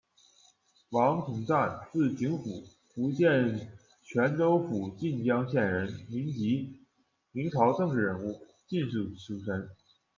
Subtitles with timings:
[0.89, 6.73] 王同赞，字儆甫，福建泉州府晋江县人，民籍，
[7.31, 9.69] 明朝政治人物、进士出身。